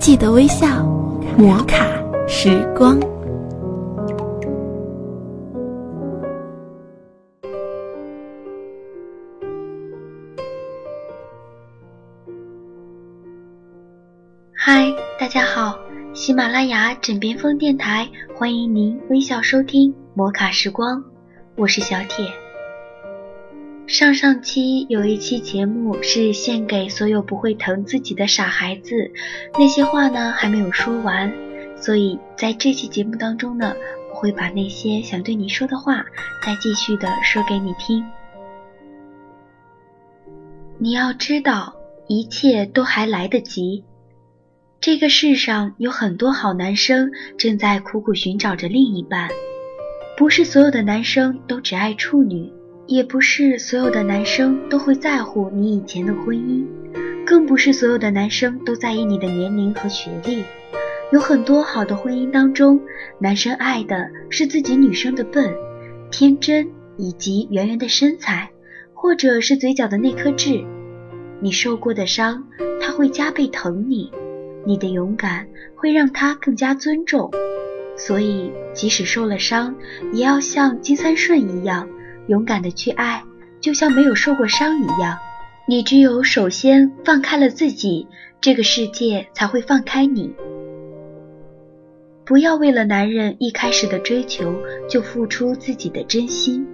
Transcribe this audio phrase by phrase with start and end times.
[0.00, 0.82] 记得微笑，
[1.36, 1.86] 摩卡
[2.26, 2.98] 时光。
[14.56, 15.78] 嗨，大家好，
[16.14, 21.04] 喜马拉雅枕边风电台欢迎您微笑收听摩卡时光，
[21.56, 22.24] 我是小铁。
[23.90, 29.10] 上上期有一期节目是献给所有不会疼自己的傻孩子，
[29.58, 31.32] 那些话呢还没有说完，
[31.76, 33.74] 所以在这期节目当中呢，
[34.08, 36.04] 我会把那些想对你说的话
[36.46, 38.06] 再继续的说给你听。
[40.78, 41.74] 你要知道，
[42.06, 43.82] 一切都还来得及。
[44.80, 49.28] 这个世上有很多好男生正在苦苦寻找着另一半，
[50.16, 52.52] 不是所有的男生都只爱处女。
[52.90, 56.66] 也不是所有的男生都会在乎你以前的婚姻，
[57.24, 60.42] 更不是所有的男生都在意你的年龄和学历。
[61.12, 62.80] 有很多好的婚姻当中，
[63.20, 65.54] 男生爱的是自己女生的笨、
[66.10, 68.50] 天真以及圆圆的身材，
[68.92, 70.64] 或者是嘴角的那颗痣。
[71.40, 72.42] 你受过的伤，
[72.80, 74.10] 他会加倍疼你；
[74.66, 77.30] 你的勇敢会让他更加尊重。
[77.96, 79.76] 所以，即使受了伤，
[80.12, 81.88] 也要像金三顺一样。
[82.30, 83.24] 勇敢的去爱，
[83.60, 85.18] 就像没有受过伤一样。
[85.66, 88.06] 你只有首先放开了自己，
[88.40, 90.32] 这个世界才会放开你。
[92.24, 94.54] 不要为了男人一开始的追求
[94.88, 96.64] 就付出自己的真心。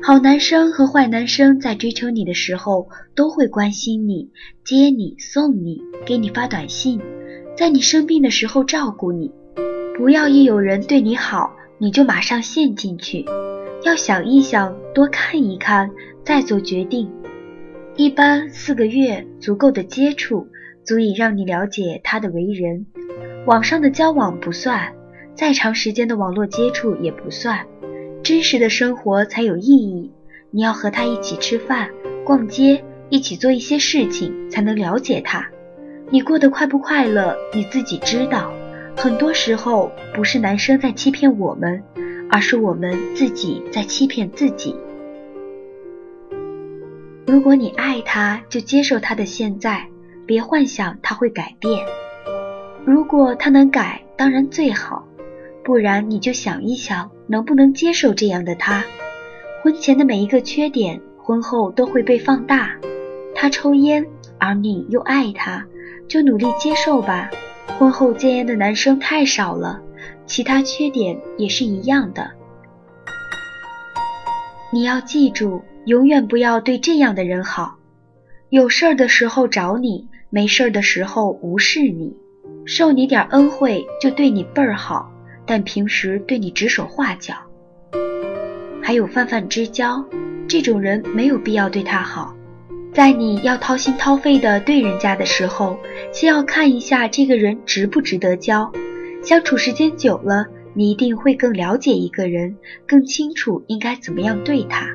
[0.00, 4.30] 好男生和坏男生在追求你的时候，都会关心你、
[4.64, 7.00] 接你、送你、给你发短信，
[7.58, 9.32] 在你生病的时候照顾你。
[9.96, 13.24] 不要一有人对你好，你就马上陷进去。
[13.86, 15.88] 要想一想，多看一看，
[16.24, 17.08] 再做决定。
[17.94, 20.48] 一般四个月足够的接触，
[20.84, 22.84] 足以让你了解他的为人。
[23.46, 24.92] 网上的交往不算，
[25.36, 27.64] 再长时间的网络接触也不算。
[28.24, 30.10] 真实的生活才有意义。
[30.50, 31.88] 你要和他一起吃饭、
[32.24, 35.48] 逛街，一起做一些事情，才能了解他。
[36.10, 38.52] 你过得快不快乐，你自己知道。
[38.96, 41.80] 很多时候，不是男生在欺骗我们。
[42.30, 44.74] 而是我们自己在欺骗自己。
[47.26, 49.88] 如果你爱他，就接受他的现在，
[50.26, 51.84] 别幻想他会改变。
[52.84, 55.08] 如果他能改，当然最好；
[55.64, 58.84] 不然你就想一想，能不能接受这样的他。
[59.62, 62.76] 婚前的每一个缺点，婚后都会被放大。
[63.34, 64.06] 他抽烟，
[64.38, 65.66] 而你又爱他，
[66.06, 67.28] 就努力接受吧。
[67.78, 69.82] 婚后戒烟的男生太少了。
[70.26, 72.30] 其他缺点也是一样的。
[74.72, 77.76] 你要记住，永远不要对这样的人好。
[78.50, 82.16] 有事儿的时候找你，没事儿的时候无视你，
[82.64, 85.10] 受你点恩惠就对你倍儿好，
[85.46, 87.34] 但平时对你指手画脚。
[88.82, 90.04] 还有泛泛之交，
[90.46, 92.34] 这种人没有必要对他好。
[92.92, 95.78] 在你要掏心掏肺的对人家的时候，
[96.12, 98.72] 先要看一下这个人值不值得交。
[99.26, 102.56] 相处时间久了，你一定会更了解一个人，
[102.86, 104.86] 更清楚应该怎么样对他。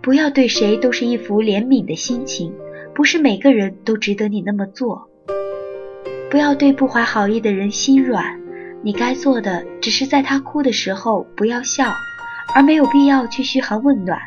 [0.00, 2.54] 不要对谁都是一副怜悯的心情，
[2.94, 5.10] 不是每个人都值得你那么做。
[6.30, 8.40] 不要对不怀好意的人心软，
[8.82, 11.92] 你该做的只是在他哭的时候不要笑，
[12.54, 14.18] 而没有必要去嘘寒问暖。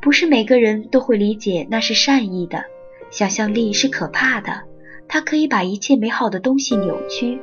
[0.00, 2.64] 不是每个人都会理解那是善意的，
[3.10, 4.62] 想象力是可怕的，
[5.08, 7.38] 它可以把一切美好的东西扭曲。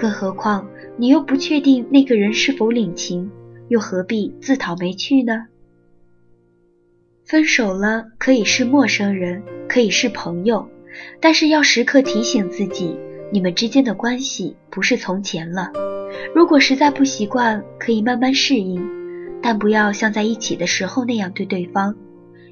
[0.00, 0.66] 更何况，
[0.96, 3.30] 你又不确定那个人是否领情，
[3.68, 5.48] 又何必自讨没趣呢？
[7.26, 10.70] 分手了可以是陌生人，可以是朋友，
[11.20, 12.96] 但是要时刻提醒自己，
[13.30, 15.70] 你们之间的关系不是从前了。
[16.34, 18.80] 如果实在不习惯，可以慢慢适应，
[19.42, 21.94] 但不要像在一起的时候那样对对方，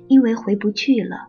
[0.06, 1.28] 因为回不去了。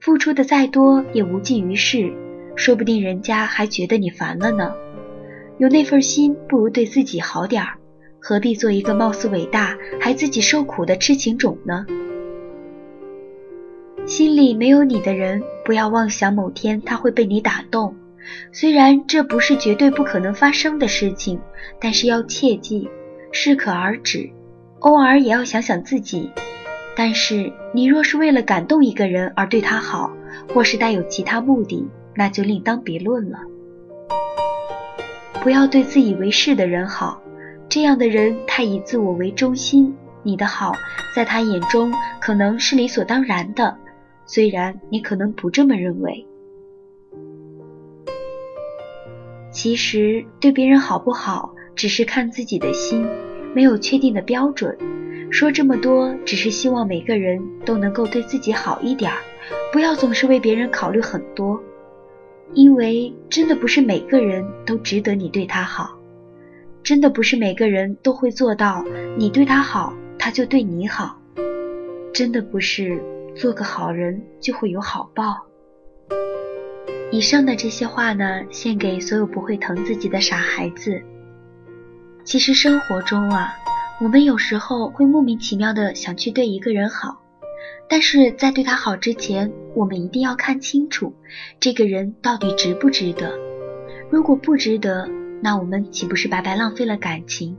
[0.00, 2.12] 付出的再多也无济于事，
[2.56, 4.74] 说不定人家还觉得你烦了呢。
[5.60, 7.76] 有那份心，不如对自己好点儿，
[8.18, 11.84] 何必做一个貌似伟大还自己受苦的痴情种呢？
[14.06, 17.94] 心里没有你的人，不要妄想某天他会被你打动。
[18.52, 21.38] 虽然这不是绝对不可能发生的事情，
[21.78, 22.88] 但是要切记，
[23.30, 24.30] 适可而止，
[24.78, 26.30] 偶尔也要想想自己。
[26.96, 30.10] 但是你若是为了感动一个人而对他好，
[30.54, 33.40] 或是带有其他目的，那就另当别论了。
[35.42, 37.22] 不要对自以为是的人好，
[37.66, 39.96] 这样的人太以自我为中心。
[40.22, 40.74] 你的好
[41.16, 41.90] 在他眼中
[42.20, 43.78] 可能是理所当然的，
[44.26, 46.26] 虽然你可能不这么认为。
[49.50, 53.08] 其实对别人好不好，只是看自己的心，
[53.54, 54.76] 没有确定的标准。
[55.30, 59.10] 说这么多，只是希望每个人都能够对自己好一点，
[59.72, 61.58] 不要总是为别人考虑很多。
[62.52, 65.96] 因为真的不是每个人都值得你对他好，
[66.82, 68.84] 真的不是每个人都会做到
[69.16, 71.18] 你对他好，他就对你好，
[72.12, 73.00] 真的不是
[73.34, 75.46] 做个好人就会有好报。
[77.10, 81.02] 以上的这些话呢，献给所有不会疼自己的傻孩子。
[82.24, 83.54] 其实生活中啊。
[84.02, 87.19] 我们有时候会莫名其妙的想去对一个人好，
[87.88, 91.14] 但是在对他好之前，我们一定要看清楚
[91.58, 93.32] 这个人到底值不值得。
[94.10, 95.08] 如果不值得，
[95.42, 97.56] 那我们岂不是白白浪费了感情？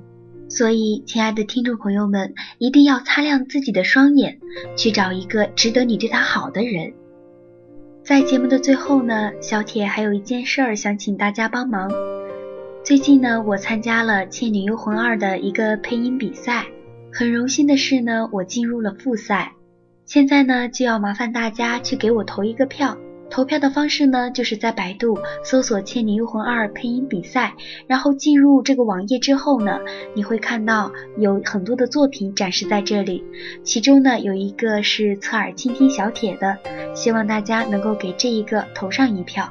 [0.50, 4.40] 所以，亲爱的听众朋友们，一定要擦亮自己的双眼，
[4.76, 6.94] 去找一个值得你对他好的人。
[8.04, 11.90] 在节目的最后呢，小铁还有一件事儿想请大家帮忙。
[12.84, 16.66] 最近呢，我参加了《倩女幽魂二》的一个配音比赛，
[17.14, 19.54] 很荣幸的是呢，我进入了复赛。
[20.12, 22.98] 现在呢，就要麻烦大家去给我投一个票。
[23.30, 27.54] 投票的方式呢，就是在百度搜索《倩女幽魂二》配音比赛，
[27.88, 29.80] 然后进入这个网页之后呢，
[30.14, 33.24] 你会看到有很多的作品展示在这里，
[33.64, 36.58] 其中呢，有一个是侧耳倾听小铁的，
[36.94, 39.50] 希望大家能够给这一个投上一票。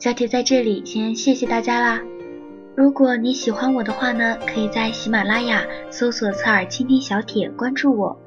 [0.00, 2.02] 小铁在这里先谢谢大家啦。
[2.74, 5.62] 如果你喜欢我的话呢，可以在喜马拉雅
[5.92, 8.18] 搜索“侧耳倾听小铁”关注我，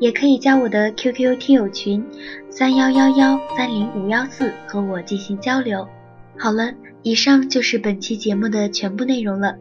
[0.00, 2.04] 也可以加我的 QQ 听友群
[2.50, 5.86] 三幺幺幺三零五幺四和我进行交流。
[6.38, 9.58] 好了，以上就是本期节目的全部内容了，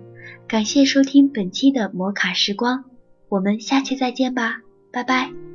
[0.47, 2.86] 感谢收听本期的摩卡时光，
[3.27, 5.49] 我们下期再见吧，拜拜。